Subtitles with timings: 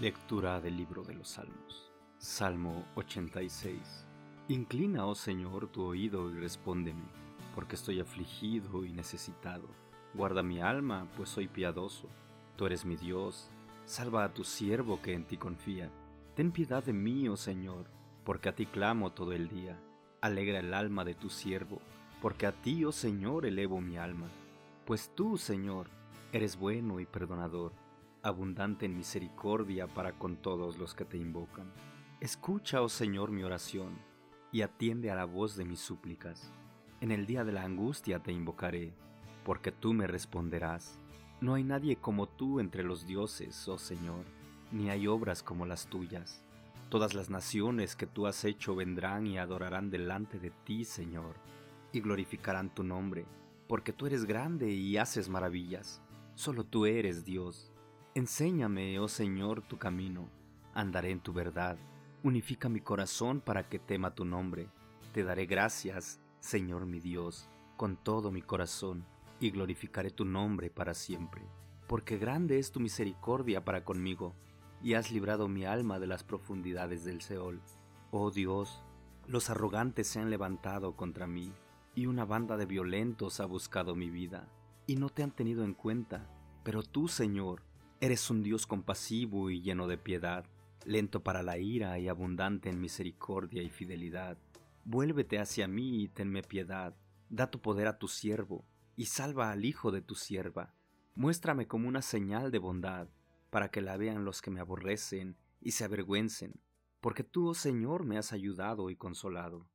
[0.00, 1.92] Lectura del libro de los Salmos.
[2.18, 4.04] Salmo 86.
[4.48, 7.04] Inclina, oh Señor, tu oído y respóndeme,
[7.54, 9.68] porque estoy afligido y necesitado.
[10.12, 12.08] Guarda mi alma, pues soy piadoso.
[12.56, 13.52] Tú eres mi Dios.
[13.84, 15.92] Salva a tu siervo que en ti confía.
[16.34, 17.86] Ten piedad de mí, oh Señor,
[18.24, 19.78] porque a ti clamo todo el día.
[20.20, 21.80] Alegra el alma de tu siervo,
[22.20, 24.26] porque a ti, oh Señor, elevo mi alma.
[24.86, 25.86] Pues tú, Señor,
[26.32, 27.84] eres bueno y perdonador
[28.24, 31.70] abundante en misericordia para con todos los que te invocan.
[32.20, 33.98] Escucha, oh Señor, mi oración,
[34.50, 36.50] y atiende a la voz de mis súplicas.
[37.02, 38.94] En el día de la angustia te invocaré,
[39.44, 40.98] porque tú me responderás.
[41.42, 44.24] No hay nadie como tú entre los dioses, oh Señor,
[44.72, 46.42] ni hay obras como las tuyas.
[46.88, 51.34] Todas las naciones que tú has hecho vendrán y adorarán delante de ti, Señor,
[51.92, 53.26] y glorificarán tu nombre,
[53.68, 56.00] porque tú eres grande y haces maravillas.
[56.34, 57.73] Solo tú eres Dios.
[58.16, 60.28] Enséñame, oh Señor, tu camino,
[60.72, 61.76] andaré en tu verdad.
[62.22, 64.68] Unifica mi corazón para que tema tu nombre.
[65.12, 69.04] Te daré gracias, Señor mi Dios, con todo mi corazón,
[69.40, 71.42] y glorificaré tu nombre para siempre.
[71.88, 74.32] Porque grande es tu misericordia para conmigo,
[74.80, 77.60] y has librado mi alma de las profundidades del Seol.
[78.12, 78.84] Oh Dios,
[79.26, 81.52] los arrogantes se han levantado contra mí,
[81.96, 84.46] y una banda de violentos ha buscado mi vida,
[84.86, 86.30] y no te han tenido en cuenta.
[86.62, 87.62] Pero tú, Señor,
[88.00, 90.44] Eres un Dios compasivo y lleno de piedad,
[90.84, 94.36] lento para la ira y abundante en misericordia y fidelidad.
[94.84, 96.94] Vuélvete hacia mí y tenme piedad.
[97.30, 100.74] Da tu poder a tu siervo y salva al hijo de tu sierva.
[101.14, 103.08] Muéstrame como una señal de bondad,
[103.50, 106.60] para que la vean los que me aborrecen y se avergüencen,
[107.00, 109.68] porque tú, oh Señor, me has ayudado y consolado.